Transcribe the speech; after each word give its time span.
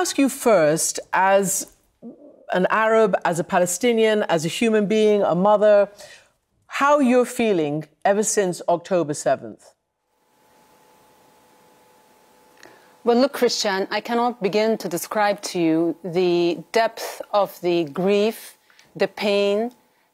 ask 0.00 0.16
you 0.16 0.28
first, 0.28 1.00
as 1.12 1.72
an 2.52 2.68
Arab, 2.70 3.16
as 3.24 3.40
a 3.40 3.44
Palestinian, 3.44 4.22
as 4.28 4.44
a 4.44 4.48
human 4.48 4.86
being, 4.86 5.22
a 5.22 5.34
mother, 5.34 5.88
how 6.66 7.00
you're 7.00 7.24
feeling 7.24 7.84
ever 8.04 8.22
since 8.22 8.62
October 8.68 9.12
7th. 9.12 9.62
Well, 13.02 13.18
look, 13.18 13.32
Christiane, 13.32 13.88
I 13.90 14.00
cannot 14.00 14.40
begin 14.40 14.78
to 14.78 14.88
describe 14.88 15.40
to 15.50 15.58
you 15.58 15.96
the 16.04 16.58
depth 16.70 17.20
of 17.32 17.60
the 17.60 17.84
grief, 17.84 18.56
the 18.94 19.08
pain, 19.08 19.72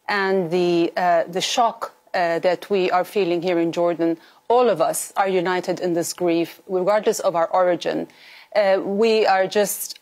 and 0.08 0.50
the, 0.50 0.92
uh, 0.96 1.24
the 1.24 1.42
shock 1.42 1.94
uh, 2.14 2.38
that 2.38 2.70
we 2.70 2.90
are 2.90 3.04
feeling 3.04 3.42
here 3.42 3.58
in 3.58 3.70
Jordan. 3.70 4.16
All 4.48 4.70
of 4.70 4.80
us 4.80 5.12
are 5.16 5.28
united 5.28 5.80
in 5.80 5.92
this 5.92 6.14
grief, 6.14 6.62
regardless 6.68 7.20
of 7.20 7.36
our 7.36 7.48
origin. 7.48 8.08
Uh, 8.54 8.80
we 8.82 9.26
are 9.26 9.46
just, 9.46 10.00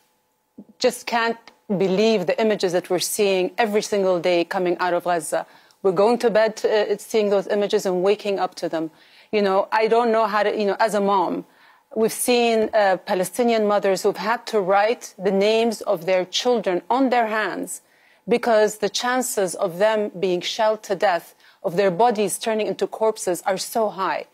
just 0.78 1.06
can't 1.06 1.38
believe 1.68 2.26
the 2.26 2.40
images 2.40 2.72
that 2.72 2.90
we're 2.90 2.98
seeing 2.98 3.50
every 3.56 3.82
single 3.82 4.20
day 4.20 4.44
coming 4.44 4.76
out 4.78 4.94
of 4.94 5.04
Gaza. 5.04 5.46
We're 5.82 5.92
going 5.92 6.18
to 6.18 6.30
bed 6.30 6.64
uh, 6.64 6.96
seeing 6.98 7.30
those 7.30 7.46
images 7.46 7.86
and 7.86 8.02
waking 8.02 8.38
up 8.38 8.54
to 8.56 8.68
them. 8.68 8.90
You 9.32 9.42
know, 9.42 9.68
I 9.72 9.88
don't 9.88 10.12
know 10.12 10.26
how 10.26 10.42
to, 10.42 10.56
you 10.56 10.66
know, 10.66 10.76
as 10.78 10.94
a 10.94 11.00
mom, 11.00 11.46
We've 11.94 12.12
seen 12.12 12.70
uh, 12.72 12.96
Palestinian 13.04 13.66
mothers 13.66 14.02
who've 14.02 14.16
had 14.16 14.46
to 14.46 14.60
write 14.60 15.14
the 15.18 15.30
names 15.30 15.82
of 15.82 16.06
their 16.06 16.24
children 16.24 16.80
on 16.88 17.10
their 17.10 17.26
hands 17.26 17.82
because 18.26 18.78
the 18.78 18.88
chances 18.88 19.54
of 19.54 19.76
them 19.76 20.10
being 20.18 20.40
shelled 20.40 20.82
to 20.84 20.94
death, 20.94 21.34
of 21.62 21.76
their 21.76 21.90
bodies 21.90 22.38
turning 22.38 22.66
into 22.66 22.86
corpses, 22.86 23.42
are 23.42 23.58
so 23.58 23.90
high. 23.90 24.24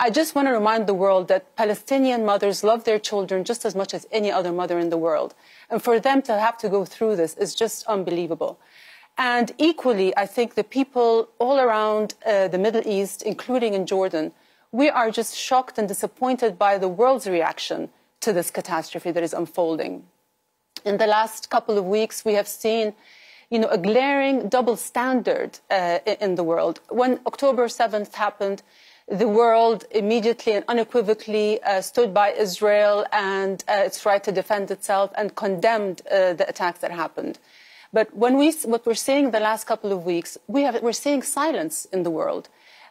I 0.00 0.10
just 0.10 0.34
want 0.34 0.48
to 0.48 0.52
remind 0.52 0.86
the 0.86 0.94
world 0.94 1.28
that 1.28 1.54
Palestinian 1.56 2.24
mothers 2.24 2.64
love 2.64 2.84
their 2.84 2.98
children 2.98 3.44
just 3.44 3.64
as 3.64 3.74
much 3.74 3.94
as 3.94 4.06
any 4.10 4.30
other 4.30 4.52
mother 4.52 4.78
in 4.78 4.90
the 4.90 4.98
world. 4.98 5.34
And 5.70 5.82
for 5.82 6.00
them 6.00 6.22
to 6.22 6.38
have 6.38 6.58
to 6.58 6.68
go 6.68 6.84
through 6.84 7.16
this 7.16 7.34
is 7.34 7.54
just 7.54 7.86
unbelievable. 7.86 8.58
And 9.18 9.52
equally, 9.58 10.16
I 10.16 10.26
think 10.26 10.54
the 10.54 10.64
people 10.64 11.28
all 11.38 11.58
around 11.58 12.14
uh, 12.26 12.48
the 12.48 12.58
Middle 12.58 12.86
East, 12.86 13.22
including 13.22 13.72
in 13.74 13.86
Jordan, 13.86 14.32
we 14.72 14.90
are 14.90 15.10
just 15.10 15.34
shocked 15.34 15.78
and 15.78 15.88
disappointed 15.88 16.58
by 16.58 16.76
the 16.76 16.88
world's 16.88 17.26
reaction 17.26 17.88
to 18.20 18.32
this 18.32 18.50
catastrophe 18.50 19.10
that 19.10 19.22
is 19.22 19.32
unfolding. 19.32 20.04
In 20.84 20.98
the 20.98 21.06
last 21.06 21.48
couple 21.48 21.78
of 21.78 21.86
weeks, 21.86 22.24
we 22.24 22.34
have 22.34 22.48
seen 22.48 22.94
you 23.50 23.58
know, 23.58 23.68
a 23.68 23.78
glaring 23.78 24.48
double 24.48 24.76
standard 24.76 25.60
uh, 25.70 26.00
in 26.20 26.34
the 26.34 26.44
world. 26.44 26.80
When 26.88 27.20
October 27.26 27.68
7th 27.68 28.14
happened, 28.14 28.62
the 29.08 29.28
world 29.28 29.84
immediately 29.90 30.52
and 30.54 30.64
unequivocally 30.68 31.62
uh, 31.62 31.80
stood 31.80 32.12
by 32.12 32.32
Israel 32.32 33.06
and 33.12 33.62
uh, 33.68 33.74
its 33.86 34.04
right 34.04 34.22
to 34.24 34.32
defend 34.32 34.70
itself 34.70 35.12
and 35.16 35.34
condemned 35.36 36.02
uh, 36.10 36.32
the 36.32 36.48
attacks 36.48 36.80
that 36.80 36.90
happened. 36.90 37.38
But 37.92 38.14
when 38.16 38.36
we, 38.36 38.52
what 38.64 38.84
we're 38.84 38.94
seeing 38.94 39.30
the 39.30 39.40
last 39.40 39.64
couple 39.64 39.92
of 39.92 40.04
weeks, 40.04 40.36
we 40.48 40.62
have, 40.62 40.82
we're 40.82 40.92
seeing 40.92 41.22
silence 41.22 41.86
in 41.92 42.02
the 42.02 42.10
world 42.10 42.48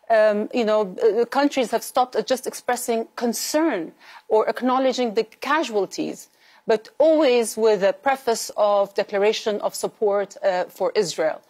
um, 0.10 0.50
you 0.54 0.66
know, 0.66 0.96
uh, 1.04 1.26
countries 1.26 1.72
have 1.72 1.84
stopped 1.84 2.16
just 2.28 2.48
expressing 2.48 3.08
concern 3.16 3.92
or 4.28 4.48
acknowledging 4.48 5.14
the 5.14 5.24
casualties, 5.24 6.30
but 6.68 6.90
always 6.98 7.58
with 7.58 7.84
a 7.84 7.94
preface 7.94 8.52
of 8.58 8.94
declaration 8.94 9.60
of 9.62 9.74
support 9.76 10.36
uh, 10.44 10.66
for 10.66 10.92
Israel. 10.96 11.42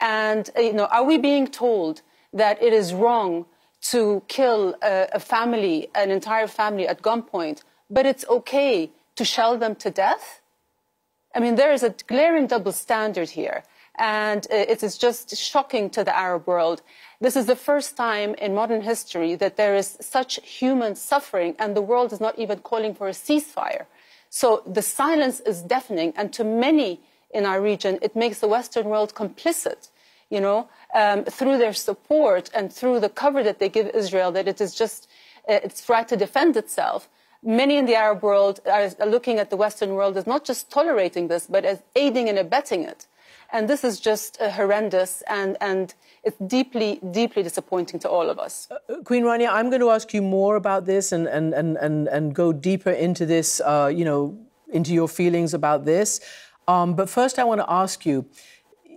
And, 0.00 0.50
uh, 0.56 0.60
you 0.60 0.72
know, 0.72 0.86
are 0.86 1.04
we 1.04 1.18
being 1.18 1.46
told 1.46 2.02
that 2.32 2.62
it 2.62 2.72
is 2.72 2.92
wrong 2.92 3.46
to 3.92 4.22
kill 4.28 4.76
a, 4.82 5.08
a 5.12 5.20
family, 5.20 5.88
an 5.94 6.10
entire 6.10 6.46
family 6.46 6.86
at 6.88 7.02
gunpoint, 7.02 7.62
but 7.90 8.06
it's 8.06 8.24
okay 8.28 8.90
to 9.16 9.24
shell 9.24 9.58
them 9.58 9.74
to 9.76 9.90
death? 9.90 10.40
I 11.34 11.40
mean, 11.40 11.56
there 11.56 11.72
is 11.72 11.82
a 11.82 11.94
glaring 12.06 12.46
double 12.46 12.72
standard 12.72 13.30
here. 13.30 13.62
And 13.96 14.44
it 14.50 14.82
is 14.82 14.98
just 14.98 15.36
shocking 15.36 15.88
to 15.90 16.02
the 16.02 16.16
Arab 16.16 16.48
world. 16.48 16.82
This 17.20 17.36
is 17.36 17.46
the 17.46 17.54
first 17.54 17.96
time 17.96 18.34
in 18.34 18.52
modern 18.52 18.82
history 18.82 19.36
that 19.36 19.56
there 19.56 19.76
is 19.76 19.96
such 20.00 20.40
human 20.42 20.96
suffering, 20.96 21.54
and 21.60 21.76
the 21.76 21.82
world 21.82 22.12
is 22.12 22.20
not 22.20 22.36
even 22.36 22.58
calling 22.58 22.92
for 22.92 23.06
a 23.06 23.12
ceasefire. 23.12 23.86
So 24.30 24.64
the 24.66 24.82
silence 24.82 25.38
is 25.40 25.62
deafening, 25.62 26.12
and 26.16 26.32
to 26.32 26.42
many 26.42 27.00
in 27.30 27.46
our 27.46 27.60
region, 27.60 28.00
it 28.02 28.16
makes 28.16 28.40
the 28.40 28.48
Western 28.48 28.86
world 28.86 29.14
complicit, 29.14 29.90
you 30.34 30.40
know, 30.40 30.68
um, 31.00 31.24
through 31.24 31.58
their 31.58 31.72
support 31.88 32.44
and 32.56 32.72
through 32.78 32.98
the 33.00 33.08
cover 33.22 33.42
that 33.48 33.58
they 33.60 33.68
give 33.68 33.86
Israel, 34.02 34.30
that 34.32 34.46
it 34.52 34.60
is 34.60 34.74
just 34.74 35.08
uh, 35.48 35.66
its 35.66 35.88
right 35.88 36.08
to 36.08 36.16
defend 36.16 36.56
itself. 36.56 37.08
Many 37.60 37.76
in 37.80 37.86
the 37.86 37.94
Arab 37.94 38.22
world 38.22 38.60
are 38.76 38.90
looking 39.16 39.38
at 39.38 39.48
the 39.50 39.56
Western 39.64 39.90
world 39.98 40.16
as 40.16 40.26
not 40.26 40.42
just 40.50 40.70
tolerating 40.70 41.28
this, 41.28 41.46
but 41.46 41.64
as 41.64 41.78
aiding 41.94 42.28
and 42.30 42.38
abetting 42.38 42.82
it. 42.92 43.06
And 43.54 43.68
this 43.68 43.84
is 43.84 44.00
just 44.00 44.40
uh, 44.40 44.50
horrendous 44.50 45.22
and, 45.28 45.56
and 45.60 45.94
it's 46.24 46.38
deeply, 46.56 46.90
deeply 47.10 47.42
disappointing 47.42 48.00
to 48.00 48.08
all 48.08 48.30
of 48.30 48.38
us. 48.46 48.68
Uh, 48.70 48.76
uh, 48.92 49.02
Queen 49.04 49.24
Rania, 49.24 49.50
I'm 49.52 49.68
going 49.68 49.84
to 49.86 49.90
ask 49.90 50.14
you 50.14 50.22
more 50.22 50.56
about 50.56 50.86
this 50.86 51.12
and, 51.12 51.28
and, 51.28 51.54
and, 51.54 51.76
and, 51.76 52.08
and 52.08 52.34
go 52.34 52.52
deeper 52.52 52.90
into 52.90 53.26
this, 53.26 53.60
uh, 53.60 53.92
you 53.94 54.04
know, 54.04 54.36
into 54.72 54.92
your 54.92 55.08
feelings 55.08 55.54
about 55.54 55.84
this. 55.84 56.20
Um, 56.66 56.94
but 56.94 57.08
first, 57.10 57.38
I 57.38 57.44
want 57.44 57.60
to 57.60 57.70
ask 57.70 58.06
you, 58.06 58.24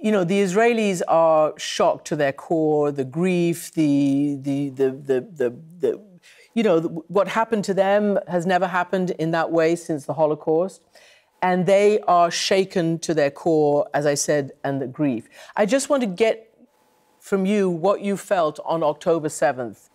you 0.01 0.11
know, 0.11 0.23
the 0.23 0.41
Israelis 0.41 1.01
are 1.07 1.53
shocked 1.57 2.07
to 2.07 2.15
their 2.15 2.33
core, 2.33 2.91
the 2.91 3.05
grief, 3.05 3.71
the, 3.73 4.37
the, 4.41 4.69
the, 4.69 4.91
the, 4.91 5.55
the, 5.79 6.01
you 6.53 6.63
know, 6.63 6.81
what 7.07 7.27
happened 7.27 7.63
to 7.65 7.73
them 7.73 8.19
has 8.27 8.45
never 8.45 8.67
happened 8.67 9.11
in 9.11 9.31
that 9.31 9.51
way 9.51 9.75
since 9.75 10.05
the 10.05 10.13
Holocaust 10.13 10.81
and 11.41 11.65
they 11.65 11.99
are 12.01 12.31
shaken 12.31 12.99
to 12.99 13.13
their 13.13 13.29
core, 13.29 13.87
as 13.93 14.05
I 14.05 14.15
said, 14.15 14.53
and 14.63 14.81
the 14.81 14.87
grief. 14.87 15.29
I 15.55 15.65
just 15.65 15.89
want 15.89 16.01
to 16.01 16.07
get 16.07 16.53
from 17.19 17.45
you 17.45 17.69
what 17.69 18.01
you 18.01 18.17
felt 18.17 18.59
on 18.65 18.83
October 18.83 19.27
7th. 19.27 19.89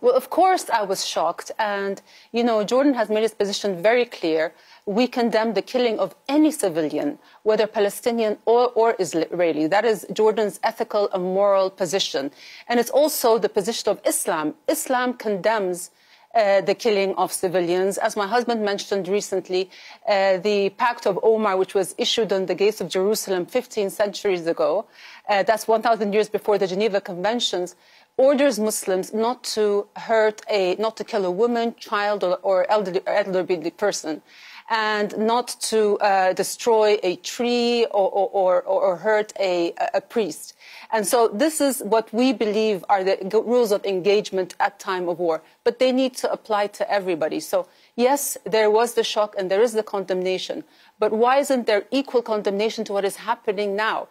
Well, 0.00 0.14
of 0.14 0.30
course, 0.30 0.70
I 0.70 0.82
was 0.82 1.06
shocked. 1.06 1.50
And, 1.58 2.00
you 2.32 2.42
know, 2.42 2.64
Jordan 2.64 2.94
has 2.94 3.10
made 3.10 3.24
its 3.24 3.34
position 3.34 3.82
very 3.82 4.06
clear. 4.06 4.54
We 4.86 5.06
condemn 5.06 5.54
the 5.54 5.62
killing 5.62 5.98
of 5.98 6.14
any 6.28 6.50
civilian, 6.50 7.18
whether 7.42 7.66
Palestinian 7.66 8.38
or, 8.46 8.70
or 8.74 8.96
Israeli. 8.98 9.66
That 9.66 9.84
is 9.84 10.06
Jordan's 10.12 10.58
ethical 10.62 11.10
and 11.12 11.22
moral 11.22 11.70
position. 11.70 12.30
And 12.68 12.80
it's 12.80 12.90
also 12.90 13.38
the 13.38 13.48
position 13.48 13.90
of 13.90 14.00
Islam. 14.06 14.54
Islam 14.68 15.14
condemns 15.14 15.90
uh, 16.34 16.60
the 16.60 16.74
killing 16.74 17.14
of 17.16 17.32
civilians. 17.32 17.98
As 17.98 18.16
my 18.16 18.26
husband 18.26 18.62
mentioned 18.62 19.08
recently, 19.08 19.68
uh, 20.08 20.38
the 20.38 20.70
Pact 20.70 21.06
of 21.06 21.18
Omar, 21.22 21.56
which 21.56 21.74
was 21.74 21.94
issued 21.98 22.32
on 22.32 22.46
the 22.46 22.54
gates 22.54 22.80
of 22.80 22.88
Jerusalem 22.88 23.46
15 23.46 23.90
centuries 23.90 24.46
ago, 24.46 24.86
uh, 25.28 25.42
that's 25.42 25.66
1,000 25.66 26.12
years 26.12 26.28
before 26.28 26.56
the 26.56 26.66
Geneva 26.66 27.00
Conventions, 27.00 27.74
orders 28.16 28.58
Muslims 28.58 29.12
not 29.14 29.42
to 29.44 29.86
hurt 29.96 30.42
a, 30.50 30.76
not 30.76 30.96
to 30.98 31.04
kill 31.04 31.24
a 31.24 31.30
woman, 31.30 31.74
child, 31.78 32.22
or, 32.24 32.38
or 32.42 32.70
elderly, 32.70 33.00
elderly 33.06 33.70
person 33.70 34.22
and 34.70 35.18
not 35.18 35.48
to 35.60 35.98
uh, 35.98 36.32
destroy 36.32 36.96
a 37.02 37.16
tree 37.16 37.84
or, 37.86 38.08
or, 38.08 38.62
or, 38.62 38.96
hurt 38.96 39.32
a, 39.38 39.74
a, 39.94 40.00
priest. 40.00 40.54
And 40.92 41.04
so 41.04 41.26
this 41.26 41.60
is 41.60 41.80
what 41.80 42.12
we 42.14 42.32
believe 42.32 42.84
are 42.88 43.02
the 43.02 43.42
rules 43.44 43.72
of 43.72 43.84
engagement 43.84 44.54
at 44.60 44.78
time 44.78 45.08
of 45.08 45.18
war, 45.18 45.42
but 45.64 45.80
they 45.80 45.90
need 45.90 46.14
to 46.18 46.30
apply 46.30 46.68
to 46.68 46.88
everybody. 46.90 47.40
So 47.40 47.66
yes, 47.96 48.38
there 48.44 48.70
was 48.70 48.94
the 48.94 49.02
shock 49.02 49.34
and 49.36 49.50
there 49.50 49.60
is 49.60 49.72
the 49.72 49.82
condemnation, 49.82 50.62
but 51.00 51.12
why 51.12 51.38
isn't 51.38 51.66
there 51.66 51.86
equal 51.90 52.22
condemnation 52.22 52.84
to 52.84 52.92
what 52.92 53.04
is 53.04 53.16
happening 53.16 53.74
now? 53.74 54.06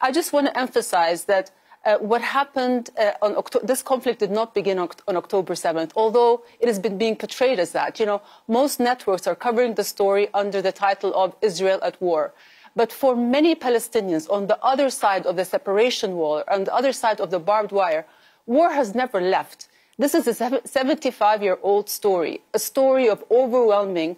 I 0.00 0.12
just 0.12 0.32
want 0.32 0.46
to 0.46 0.56
emphasize 0.56 1.24
that 1.24 1.50
uh, 1.84 1.98
what 1.98 2.22
happened 2.22 2.90
uh, 2.98 3.12
on 3.20 3.36
October, 3.36 3.66
this 3.66 3.82
conflict 3.82 4.20
did 4.20 4.30
not 4.30 4.54
begin 4.54 4.78
on, 4.78 4.88
October 5.08 5.54
7th, 5.54 5.92
although 5.96 6.42
it 6.60 6.66
has 6.66 6.78
been 6.78 6.96
being 6.98 7.16
portrayed 7.16 7.58
as 7.58 7.72
that. 7.72 8.00
You 8.00 8.06
know, 8.06 8.22
most 8.48 8.80
networks 8.80 9.26
are 9.26 9.34
covering 9.34 9.74
the 9.74 9.84
story 9.84 10.28
under 10.32 10.62
the 10.62 10.72
title 10.72 11.14
of 11.14 11.36
Israel 11.42 11.78
at 11.82 12.00
War. 12.00 12.32
But 12.76 12.92
for 12.92 13.14
many 13.14 13.54
Palestinians 13.54 14.28
on 14.30 14.46
the 14.46 14.58
other 14.62 14.90
side 14.90 15.26
of 15.26 15.36
the 15.36 15.44
separation 15.44 16.14
wall, 16.14 16.42
on 16.48 16.64
the 16.64 16.74
other 16.74 16.92
side 16.92 17.20
of 17.20 17.30
the 17.30 17.38
barbed 17.38 17.70
wire, 17.70 18.06
war 18.46 18.72
has 18.72 18.94
never 18.94 19.20
left. 19.20 19.68
This 19.96 20.14
is 20.14 20.26
a 20.26 20.60
75 20.64 21.42
year 21.42 21.58
old 21.62 21.88
story, 21.88 22.40
a 22.52 22.58
story 22.58 23.08
of 23.08 23.22
overwhelming 23.30 24.16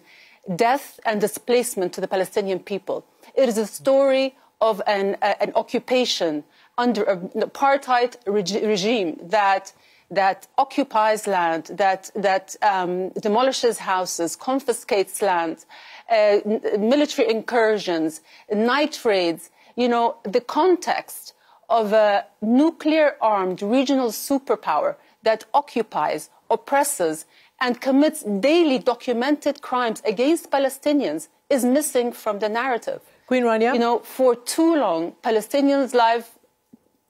death 0.55 0.99
and 1.05 1.21
displacement 1.21 1.93
to 1.93 2.01
the 2.01 2.07
Palestinian 2.07 2.59
people. 2.59 3.05
It 3.35 3.47
is 3.49 3.57
a 3.57 3.67
story 3.67 4.35
of 4.59 4.81
an, 4.87 5.17
uh, 5.21 5.35
an 5.39 5.51
occupation 5.53 6.43
under 6.77 7.03
an 7.03 7.29
apartheid 7.41 8.15
reg- 8.25 8.63
regime 8.63 9.19
that 9.23 9.73
that 10.09 10.47
occupies 10.57 11.27
land, 11.27 11.65
that 11.65 12.09
that 12.15 12.55
um, 12.61 13.09
demolishes 13.09 13.77
houses, 13.79 14.35
confiscates 14.37 15.21
land, 15.21 15.65
uh, 16.09 16.37
military 16.77 17.29
incursions, 17.29 18.21
night 18.53 19.03
raids. 19.03 19.49
You 19.75 19.89
know, 19.89 20.15
the 20.23 20.41
context 20.41 21.33
of 21.69 21.91
a 21.91 22.25
nuclear-armed 22.41 23.61
regional 23.61 24.09
superpower 24.09 24.95
that 25.23 25.43
occupies, 25.53 26.29
oppresses, 26.49 27.25
and 27.59 27.81
commits 27.81 28.23
daily 28.23 28.79
documented 28.79 29.61
crimes 29.61 30.01
against 30.05 30.49
Palestinians 30.49 31.27
is 31.49 31.65
missing 31.65 32.13
from 32.13 32.39
the 32.39 32.47
narrative. 32.47 33.01
Queen 33.27 33.43
Rania? 33.43 33.73
You 33.73 33.79
know, 33.79 33.99
for 33.99 34.35
too 34.35 34.75
long, 34.75 35.13
Palestinians' 35.21 35.93
life 35.93 36.36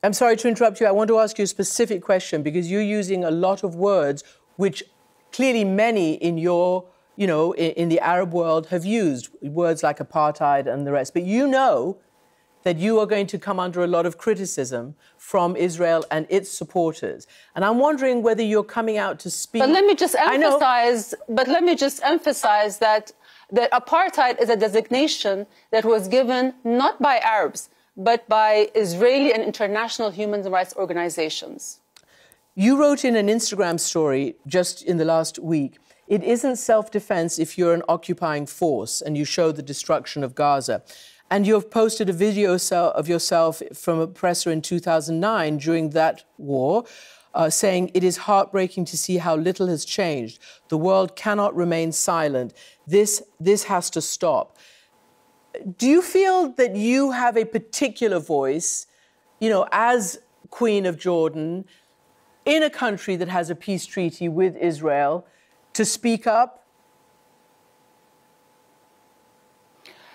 I'm 0.04 0.14
sorry 0.14 0.38
to 0.38 0.48
interrupt 0.48 0.80
you. 0.80 0.86
I 0.86 0.92
want 0.92 1.08
to 1.08 1.18
ask 1.18 1.38
you 1.40 1.44
a 1.44 1.48
specific 1.48 2.04
question 2.04 2.44
because 2.44 2.70
you're 2.70 2.82
using 2.82 3.24
a 3.24 3.32
lot 3.32 3.64
of 3.64 3.76
words 3.76 4.24
which 4.56 4.84
clearly 5.32 5.64
many 5.64 6.14
in 6.14 6.38
your, 6.38 6.86
you 7.16 7.26
know, 7.26 7.52
in, 7.54 7.72
in, 7.72 7.90
the 7.90 8.00
Arab 8.00 8.32
world 8.32 8.68
have 8.68 8.86
used 8.86 9.30
words 9.42 9.82
like 9.82 9.98
apartheid 9.98 10.72
and 10.72 10.86
the 10.86 10.92
rest. 10.92 11.14
But 11.14 11.24
you 11.24 11.48
know 11.48 11.98
that 12.64 12.78
you 12.78 13.00
are 13.00 13.06
going 13.06 13.26
to 13.28 13.40
come 13.40 13.60
under 13.60 13.84
a 13.84 13.88
lot 13.88 14.06
of 14.06 14.18
criticism 14.18 14.96
from 15.18 15.56
Israel 15.56 16.06
and 16.12 16.28
its 16.30 16.50
supporters. 16.50 17.26
And 17.56 17.66
I'm 17.66 17.80
wondering 17.80 18.22
whether 18.22 18.44
you're 18.44 18.64
coming 18.64 18.98
out 18.98 19.20
to 19.20 19.32
speak. 19.32 19.62
But 19.62 19.70
let 19.70 19.86
me 19.86 19.96
just 19.96 20.16
emphasize. 20.16 21.16
But 21.28 21.48
let 21.48 21.64
me 21.64 21.76
just 21.76 22.04
emphasize 22.04 22.78
that 22.80 23.12
that 23.52 23.72
apartheid 23.72 24.42
is 24.42 24.50
a 24.50 24.58
designation 24.58 25.48
that 25.72 25.86
was 25.86 26.08
given 26.08 26.54
not 26.64 27.02
by 27.02 27.18
Arabs 27.20 27.70
but 27.98 28.30
by 28.30 28.70
Israeli 28.76 29.34
and 29.34 29.44
international 29.44 30.12
human 30.12 30.44
rights 30.44 30.74
organizations. 30.78 31.80
You 32.56 32.80
wrote 32.80 33.04
in 33.04 33.16
an 33.16 33.28
Instagram 33.28 33.80
story 33.80 34.36
just 34.46 34.84
in 34.84 34.98
the 34.98 35.06
last 35.06 35.40
week 35.40 35.80
it 36.08 36.24
isn't 36.24 36.56
self 36.56 36.90
defense 36.90 37.38
if 37.38 37.58
you're 37.58 37.74
an 37.74 37.84
occupying 37.90 38.46
force 38.46 39.02
and 39.02 39.18
you 39.18 39.26
show 39.26 39.52
the 39.52 39.62
destruction 39.62 40.24
of 40.24 40.36
Gaza. 40.36 40.82
And 41.30 41.46
you 41.46 41.56
have 41.56 41.70
posted 41.70 42.08
a 42.08 42.14
video 42.14 42.58
of 42.72 43.10
yourself 43.10 43.62
from 43.74 44.00
a 44.00 44.08
presser 44.08 44.50
in 44.50 44.62
2009 44.62 45.58
during 45.58 45.90
that 45.90 46.24
war, 46.38 46.86
uh, 47.34 47.50
saying, 47.50 47.92
It 47.94 48.06
is 48.06 48.16
heartbreaking 48.18 48.86
to 48.86 48.98
see 48.98 49.18
how 49.18 49.36
little 49.36 49.68
has 49.68 49.84
changed. 49.84 50.40
The 50.70 50.78
world 50.78 51.18
cannot 51.18 51.54
remain 51.54 51.92
silent. 51.92 52.54
This, 52.88 53.22
this 53.42 53.66
has 53.66 53.90
to 53.90 54.02
stop 54.02 54.58
do 55.78 55.88
you 55.88 56.02
feel 56.02 56.50
that 56.54 56.76
you 56.76 57.12
have 57.12 57.38
a 57.38 57.46
particular 57.46 58.20
voice, 58.20 58.88
you 59.40 59.50
know, 59.50 59.68
as 59.72 60.20
Queen 60.50 60.86
of 60.86 60.98
Jordan, 60.98 61.66
in 62.46 62.64
a 62.64 62.70
country 62.70 63.16
that 63.16 63.28
has 63.28 63.50
a 63.50 63.56
peace 63.56 63.86
treaty 63.86 64.30
with 64.30 64.56
Israel, 64.56 65.26
to 65.74 65.86
speak 65.86 66.28
up? 66.28 66.66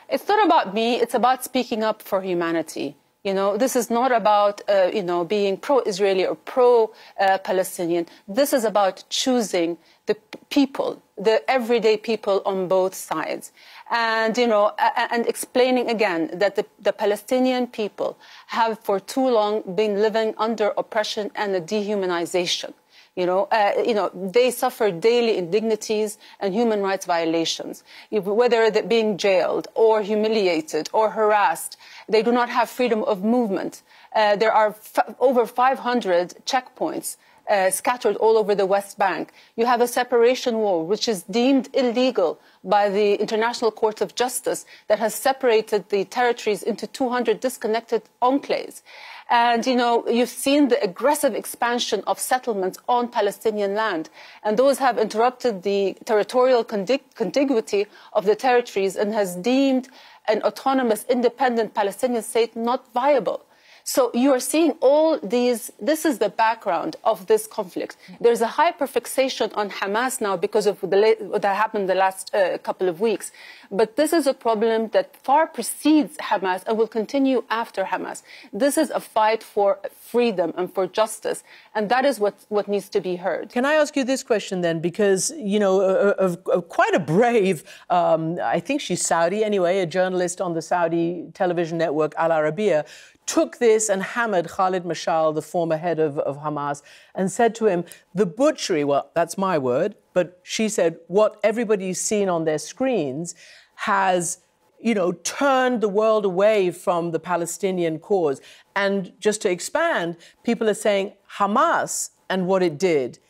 It's 0.09 0.29
not 0.29 0.45
about 0.45 0.75
me, 0.75 0.97
it's 0.97 1.15
about 1.15 1.45
speaking 1.45 1.83
up 1.83 2.03
for 2.03 2.21
humanity. 2.21 2.97
You 3.25 3.35
know, 3.35 3.57
this 3.57 3.77
is 3.77 3.89
not 3.89 4.11
about, 4.11 4.63
uh, 4.69 4.91
you 4.93 5.05
know, 5.05 5.25
being 5.25 5.57
pro-Israeli 5.57 6.27
or 6.27 6.35
pro-Palestinian. 6.35 8.07
This 8.27 8.53
is 8.53 8.65
about 8.65 9.05
choosing 9.11 9.79
the 10.07 10.17
people, 10.51 11.01
the 11.17 11.49
everyday 11.49 11.97
people 11.97 12.43
on 12.45 12.67
both 12.67 12.97
sides. 12.97 13.53
And, 13.93 14.37
you 14.37 14.49
know, 14.49 14.73
and 14.97 15.25
explaining 15.29 15.89
again 15.89 16.31
that 16.33 16.57
the, 16.57 16.67
the 16.81 16.93
Palestinian 16.93 17.69
people 17.69 18.19
have 18.49 18.81
for 18.81 18.99
too 18.99 19.29
long 19.29 19.63
been 19.77 20.03
living 20.03 20.35
under 20.37 20.73
oppression 20.77 21.31
and 21.37 21.55
a 21.55 21.61
dehumanization. 21.61 22.75
You 23.15 23.27
know, 23.27 23.47
uh, 23.53 23.73
you 23.85 23.93
know, 23.93 24.11
they 24.15 24.51
suffer 24.51 24.91
daily 24.91 25.37
indignities 25.37 26.17
and 26.41 26.55
human 26.55 26.81
rights 26.81 27.05
violations, 27.05 27.85
whether 28.11 28.71
they're 28.71 28.83
being 28.83 29.19
jailed 29.19 29.69
or 29.75 30.01
humiliated 30.01 30.89
or 30.95 31.11
harassed. 31.11 31.77
They 32.09 32.23
do 32.23 32.33
not 32.33 32.49
have 32.49 32.71
freedom 32.71 33.03
of 33.05 33.23
movement. 33.23 33.83
Uh, 34.15 34.37
there 34.37 34.53
are 34.53 34.75
over 35.21 35.45
500 35.45 36.37
checkpoints 36.47 37.17
uh, 37.49 37.71
scattered 37.71 38.17
all 38.17 38.37
over 38.37 38.55
the 38.55 38.67
West 38.67 38.99
Bank. 38.99 39.33
You 39.57 39.67
have 39.67 39.81
a 39.81 39.89
separation 39.89 40.59
wall, 40.59 40.85
which 40.87 41.09
is 41.09 41.23
deemed 41.25 41.69
illegal 41.75 42.39
by 42.65 42.89
the 42.89 43.15
International 43.15 43.71
Court 43.71 44.01
of 44.01 44.15
Justice, 44.15 44.65
that 44.89 44.99
has 44.99 45.15
separated 45.15 45.89
the 45.89 46.05
territories 46.05 46.63
into 46.63 46.87
200 46.87 47.41
disconnected 47.41 48.03
enclaves. 48.23 48.83
And, 49.31 49.67
you 49.67 49.77
know, 49.77 50.07
you've 50.07 50.29
seen 50.29 50.69
the 50.69 50.83
aggressive 50.83 51.35
expansion 51.35 52.03
of 52.07 52.19
settlements 52.19 52.79
on 52.89 53.09
Palestinian 53.09 53.75
land. 53.75 54.11
And 54.43 54.59
those 54.59 54.79
have 54.79 54.99
interrupted 54.99 55.63
the 55.63 55.97
territorial 56.05 56.65
contiguity 56.65 57.87
of 58.13 58.27
the 58.27 58.37
territories 58.37 58.95
and 58.95 59.15
has 59.15 59.37
deemed 59.37 59.89
an 60.29 60.43
autonomous, 60.43 61.05
independent 61.09 61.75
Palestinian 61.75 62.23
state 62.23 62.55
not 62.55 62.93
viable. 62.93 63.45
So 63.85 64.11
you 64.15 64.33
are 64.33 64.41
seeing 64.41 64.73
all 64.81 65.19
these, 65.19 65.73
this 65.81 66.05
is 66.05 66.19
the 66.19 66.29
background 66.29 66.97
of 67.05 67.27
this 67.27 67.47
conflict. 67.47 67.97
There's 68.21 68.41
a 68.41 68.47
hyperfixation 68.47 69.51
on 69.57 69.71
Hamas 69.71 70.21
now 70.21 70.37
because 70.37 70.67
of 70.67 70.81
the, 70.81 71.17
what 71.21 71.45
happened 71.45 71.89
the 71.89 71.95
last 71.95 72.35
uh, 72.35 72.59
couple 72.59 72.89
of 72.89 73.01
weeks. 73.01 73.33
But 73.71 73.97
this 73.97 74.13
is 74.13 74.27
a 74.27 74.35
problem 74.35 74.89
that 74.89 75.17
far 75.17 75.47
precedes 75.47 76.17
Hamas 76.19 76.63
and 76.67 76.77
will 76.79 76.87
continue 76.87 77.43
after 77.51 77.85
Hamas. 77.85 78.23
This 78.53 78.77
is 78.77 78.91
a 78.91 79.01
fight 79.01 79.43
for 79.43 79.79
freedom 79.99 80.53
and 80.57 80.73
for 80.73 80.87
justice. 80.87 81.43
And 81.75 81.89
that 81.89 82.05
is 82.05 82.21
what, 82.21 82.35
what 82.51 82.69
needs 82.69 82.89
to 82.91 83.01
be 83.01 83.17
heard. 83.17 83.51
Can 83.51 83.65
I 83.65 83.75
ask 83.75 83.97
you 83.97 84.05
this 84.05 84.23
question 84.23 84.61
then? 84.61 84.81
Because, 84.81 85.31
you 85.37 85.59
know, 85.59 85.81
a, 85.81 86.11
a, 86.27 86.33
a, 86.59 86.63
quite 86.63 86.95
a 86.95 87.01
brave, 87.01 87.65
um, 87.91 88.39
I 88.43 88.61
think 88.61 88.81
she's 88.81 89.05
Saudi 89.05 89.43
anyway, 89.43 89.81
a 89.81 89.87
journalist 89.87 90.41
on 90.41 90.53
the 90.55 90.63
Saudi 90.63 91.31
television 91.35 91.79
network 91.79 92.15
Al 92.17 92.31
Arabiya, 92.31 92.87
took 93.27 93.59
this 93.59 93.89
and 93.89 94.03
hammered 94.03 94.49
Khalid 94.49 94.85
Mashal, 94.85 95.35
the 95.35 95.43
former 95.43 95.77
head 95.77 95.99
of, 95.99 96.19
of 96.19 96.39
Hamas, 96.39 96.83
and 97.15 97.31
said 97.31 97.55
to 97.57 97.67
him, 97.67 97.85
The 98.15 98.27
butchery, 98.27 98.85
well, 98.85 99.11
that's 99.15 99.39
my 99.39 99.59
word, 99.59 99.95
but 100.13 100.41
she 100.43 100.69
said, 100.69 100.99
what 101.07 101.39
everybody's 101.43 102.01
seen 102.01 102.29
on 102.29 102.45
their 102.45 102.59
screens 102.59 103.35
has 103.77 104.39
you 104.83 104.95
know, 104.95 105.13
turned 105.13 105.81
the 105.81 105.89
world 105.89 106.25
away 106.25 106.71
from 106.71 107.13
the 107.13 107.21
Palestinian 107.21 108.01
cause. 108.01 108.41
And 108.75 109.13
just 109.21 109.41
to 109.43 109.51
expand, 109.51 110.17
people 110.43 110.69
are 110.69 110.75
saying 110.75 111.13
Hamas 111.39 112.11
and 112.29 112.49
what 112.49 112.63
it 112.63 112.79
did 112.79 113.21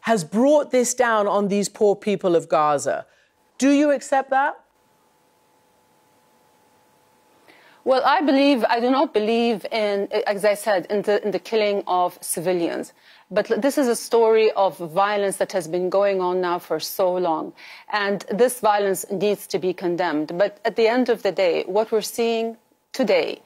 has 0.00 0.24
brought 0.24 0.70
this 0.70 0.94
down 0.94 1.28
on 1.28 1.48
these 1.48 1.68
poor 1.68 1.94
people 1.94 2.34
of 2.34 2.48
Gaza. 2.48 3.06
Do 3.58 3.70
you 3.70 3.90
accept 3.90 4.30
that? 4.30 4.61
Well, 7.84 8.02
I 8.04 8.20
believe, 8.20 8.64
I 8.68 8.78
do 8.78 8.90
not 8.90 9.12
believe 9.12 9.66
in, 9.72 10.06
as 10.12 10.44
I 10.44 10.54
said, 10.54 10.86
in 10.88 11.02
the, 11.02 11.20
in 11.24 11.32
the 11.32 11.40
killing 11.40 11.82
of 11.88 12.16
civilians. 12.20 12.92
But 13.28 13.60
this 13.60 13.76
is 13.76 13.88
a 13.88 13.96
story 13.96 14.52
of 14.52 14.78
violence 14.78 15.38
that 15.38 15.50
has 15.50 15.66
been 15.66 15.90
going 15.90 16.20
on 16.20 16.40
now 16.40 16.60
for 16.60 16.78
so 16.78 17.12
long. 17.12 17.52
And 17.92 18.20
this 18.30 18.60
violence 18.60 19.04
needs 19.10 19.48
to 19.48 19.58
be 19.58 19.72
condemned. 19.72 20.38
But 20.38 20.60
at 20.64 20.76
the 20.76 20.86
end 20.86 21.08
of 21.08 21.24
the 21.24 21.32
day, 21.32 21.64
what 21.66 21.90
we're 21.90 22.02
seeing 22.02 22.56
today 22.92 23.42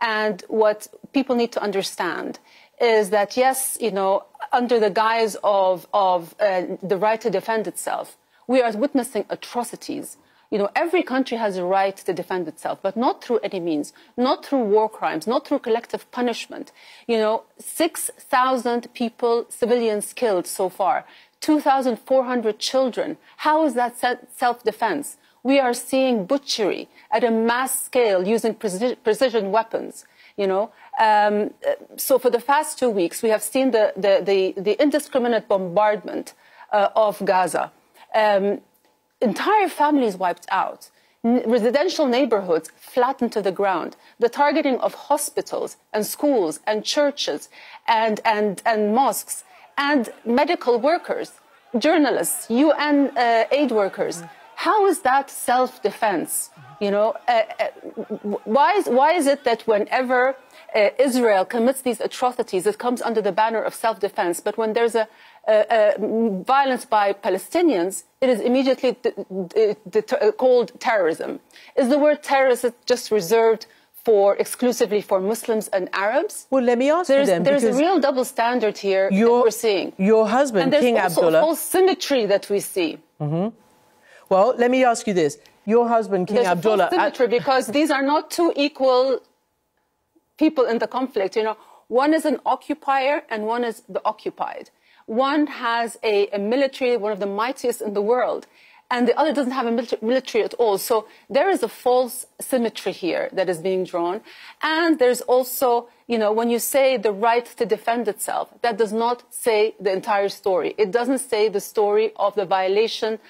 and 0.00 0.44
what 0.46 0.86
people 1.12 1.34
need 1.34 1.50
to 1.52 1.62
understand 1.62 2.38
is 2.80 3.10
that, 3.10 3.36
yes, 3.36 3.76
you 3.80 3.90
know, 3.90 4.24
under 4.52 4.78
the 4.78 4.90
guise 4.90 5.36
of, 5.42 5.88
of 5.92 6.34
uh, 6.38 6.62
the 6.80 6.96
right 6.96 7.20
to 7.22 7.30
defend 7.30 7.66
itself, 7.66 8.16
we 8.46 8.62
are 8.62 8.70
witnessing 8.72 9.24
atrocities 9.30 10.16
you 10.50 10.58
know, 10.58 10.68
every 10.74 11.02
country 11.02 11.36
has 11.36 11.56
a 11.56 11.64
right 11.64 11.96
to 11.96 12.12
defend 12.12 12.48
itself, 12.48 12.80
but 12.82 12.96
not 12.96 13.22
through 13.22 13.38
any 13.38 13.60
means, 13.60 13.92
not 14.16 14.44
through 14.44 14.64
war 14.64 14.88
crimes, 14.88 15.26
not 15.26 15.46
through 15.46 15.60
collective 15.60 16.10
punishment. 16.10 16.72
You 17.06 17.18
know, 17.18 17.44
6,000 17.58 18.92
people, 18.92 19.46
civilians 19.48 20.12
killed 20.12 20.46
so 20.46 20.68
far, 20.68 21.04
2,400 21.40 22.58
children. 22.58 23.16
How 23.38 23.64
is 23.64 23.74
that 23.74 23.96
self-defense? 24.36 25.16
We 25.42 25.58
are 25.58 25.72
seeing 25.72 26.26
butchery 26.26 26.88
at 27.10 27.24
a 27.24 27.30
mass 27.30 27.84
scale 27.84 28.26
using 28.26 28.54
precision 28.54 29.52
weapons. 29.52 30.04
You 30.36 30.46
know, 30.46 30.70
um, 30.98 31.52
so 31.96 32.18
for 32.18 32.30
the 32.30 32.38
past 32.38 32.78
two 32.78 32.88
weeks, 32.88 33.22
we 33.22 33.28
have 33.28 33.42
seen 33.42 33.72
the, 33.72 33.92
the, 33.94 34.22
the, 34.24 34.60
the 34.60 34.82
indiscriminate 34.82 35.48
bombardment 35.48 36.34
uh, 36.72 36.88
of 36.96 37.22
Gaza. 37.24 37.72
Um, 38.14 38.60
entire 39.20 39.68
families 39.68 40.16
wiped 40.16 40.46
out, 40.50 40.90
residential 41.22 42.06
neighborhoods 42.06 42.70
flattened 42.76 43.32
to 43.32 43.42
the 43.42 43.52
ground, 43.52 43.96
the 44.18 44.28
targeting 44.28 44.78
of 44.80 44.94
hospitals 44.94 45.76
and 45.92 46.04
schools 46.04 46.60
and 46.66 46.84
churches 46.84 47.48
and, 47.86 48.20
and, 48.24 48.62
and 48.64 48.94
mosques 48.94 49.44
and 49.76 50.10
medical 50.24 50.78
workers, 50.78 51.32
journalists, 51.78 52.50
UN 52.50 53.16
uh, 53.16 53.44
aid 53.52 53.70
workers. 53.70 54.22
How 54.56 54.86
is 54.86 55.00
that 55.00 55.30
self-defense? 55.30 56.50
You 56.80 56.90
know, 56.90 57.14
uh, 57.28 57.42
uh, 57.60 57.66
why, 58.44 58.72
is, 58.72 58.86
why 58.86 59.12
is 59.12 59.26
it 59.26 59.44
that 59.44 59.66
whenever 59.66 60.34
uh, 60.74 60.88
Israel 60.98 61.44
commits 61.44 61.82
these 61.82 62.00
atrocities, 62.00 62.66
it 62.66 62.78
comes 62.78 63.02
under 63.02 63.20
the 63.20 63.32
banner 63.32 63.62
of 63.62 63.74
self-defense, 63.74 64.40
but 64.40 64.56
when 64.56 64.72
there's 64.72 64.94
a, 64.94 65.06
uh, 65.46 65.50
uh, 65.50 65.92
violence 66.46 66.86
by 66.86 67.12
Palestinians, 67.12 68.04
it 68.22 68.30
is 68.30 68.40
immediately 68.40 68.96
called 70.38 70.72
terrorism. 70.80 71.40
Is 71.76 71.88
the 71.90 71.98
word 71.98 72.22
terrorist 72.22 72.64
just 72.86 73.10
reserved 73.10 73.66
for 74.04 74.36
exclusively 74.36 75.02
for 75.02 75.20
Muslims 75.20 75.68
and 75.68 75.90
Arabs. 75.92 76.46
Well, 76.48 76.64
let 76.64 76.78
me 76.78 76.90
ask 76.90 77.08
there's, 77.08 77.28
you 77.28 77.34
then. 77.34 77.42
There's 77.42 77.64
a 77.64 77.74
real 77.74 78.00
double 78.00 78.24
standard 78.24 78.78
here 78.78 79.10
that 79.10 79.26
we're 79.26 79.50
seeing. 79.50 79.92
Your 79.98 80.26
husband, 80.26 80.64
and 80.64 80.72
there's 80.72 80.84
King 80.84 80.98
also 80.98 81.20
Abdullah. 81.20 81.38
a 81.38 81.42
false 81.42 81.60
symmetry 81.60 82.24
that 82.26 82.48
we 82.48 82.60
see. 82.60 82.98
Well, 84.30 84.54
let 84.56 84.70
me 84.70 84.84
ask 84.84 85.06
you 85.06 85.12
this. 85.12 85.38
Your 85.74 85.86
husband, 85.96 86.26
King 86.28 86.36
There's 86.36 86.54
Abdullah. 86.56 86.88
symmetry 86.90 87.28
because 87.38 87.64
these 87.78 87.90
are 87.96 88.04
not 88.12 88.22
two 88.38 88.52
equal 88.66 89.20
people 90.42 90.64
in 90.72 90.78
the 90.78 90.88
conflict. 90.96 91.36
You 91.36 91.44
know, 91.48 91.56
one 92.02 92.12
is 92.18 92.24
an 92.32 92.38
occupier 92.54 93.16
and 93.30 93.46
one 93.54 93.62
is 93.70 93.76
the 93.96 94.02
occupied. 94.12 94.70
One 95.06 95.42
has 95.66 95.88
a, 96.02 96.28
a 96.38 96.38
military, 96.38 96.96
one 96.96 97.12
of 97.16 97.20
the 97.20 97.32
mightiest 97.42 97.80
in 97.82 97.94
the 97.94 98.04
world, 98.12 98.42
and 98.92 99.06
the 99.08 99.16
other 99.20 99.32
doesn't 99.32 99.52
have 99.52 99.66
a 99.66 99.74
military, 99.78 100.00
military 100.12 100.42
at 100.44 100.54
all. 100.54 100.76
So 100.78 101.06
there 101.36 101.48
is 101.54 101.62
a 101.62 101.68
false 101.68 102.26
symmetry 102.40 102.92
here 102.92 103.28
that 103.32 103.48
is 103.48 103.58
being 103.58 103.84
drawn. 103.84 104.20
And 104.62 104.98
there's 104.98 105.20
also, 105.34 105.68
you 106.08 106.18
know, 106.18 106.32
when 106.32 106.48
you 106.54 106.58
say 106.58 106.96
the 106.96 107.12
right 107.28 107.46
to 107.60 107.64
defend 107.76 108.08
itself, 108.08 108.46
that 108.62 108.76
does 108.82 108.92
not 108.92 109.18
say 109.30 109.74
the 109.84 109.92
entire 109.92 110.28
story. 110.28 110.74
It 110.76 110.90
doesn't 110.90 111.22
say 111.32 111.48
the 111.48 111.60
story 111.60 112.06
of 112.16 112.34
the 112.34 112.46
violation 112.58 113.20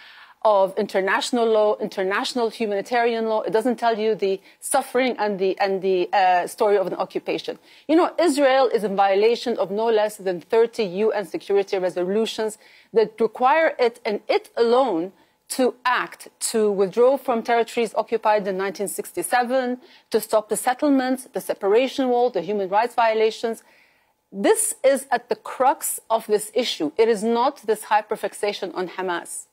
of 0.43 0.75
international 0.79 1.47
law, 1.47 1.77
international 1.79 2.49
humanitarian 2.49 3.27
law. 3.27 3.43
It 3.43 3.53
doesn't 3.53 3.77
tell 3.77 3.99
you 3.99 4.15
the 4.15 4.41
suffering 4.59 5.15
and 5.19 5.39
the, 5.39 5.59
and 5.61 5.83
the 5.83 6.09
uh, 6.13 6.47
story 6.47 6.79
of 6.79 6.87
an 6.87 6.95
occupation. 6.95 7.59
You 7.89 7.97
know, 7.97 8.15
Israel 8.19 8.69
is 8.69 8.83
in 8.83 8.97
violation 8.97 9.59
of 9.59 9.71
no 9.71 9.87
less 9.87 10.17
than 10.17 10.41
30 10.41 10.85
UN 10.85 11.27
security 11.27 11.79
resolutions 11.79 12.57
that 12.95 13.21
require 13.21 13.75
it 13.79 14.01
and 14.05 14.21
it 14.29 14.49
alone 14.57 15.13
to 15.51 15.75
act 15.85 16.29
to 16.39 16.71
withdraw 16.71 17.17
from 17.17 17.43
territories 17.43 17.93
occupied 17.95 18.47
in 18.47 18.57
1967, 18.57 19.79
to 20.11 20.21
stop 20.21 20.49
the 20.49 20.57
settlements, 20.57 21.25
the 21.33 21.41
separation 21.41 22.09
wall, 22.09 22.31
the 22.31 22.41
human 22.41 22.69
rights 22.69 22.95
violations. 22.95 23.63
This 24.33 24.75
is 24.85 25.07
at 25.11 25.29
the 25.29 25.35
crux 25.35 25.99
of 26.09 26.27
this 26.29 26.53
issue. 26.55 26.93
It 26.97 27.09
is 27.09 27.25
not 27.25 27.63
this 27.67 27.83
hyperfixation 27.87 28.73
on 28.77 28.91
Hamas. 28.91 29.47